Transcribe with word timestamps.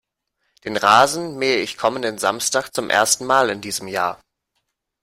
Den 0.65 0.77
Rasen 0.77 1.37
mähe 1.37 1.57
ich 1.57 1.77
kommenden 1.77 2.17
Samstag 2.17 2.71
zum 2.73 2.89
ersten 2.89 3.23
Mal 3.23 3.51
in 3.51 3.61
diesem 3.61 3.87
Jahr. 3.87 4.19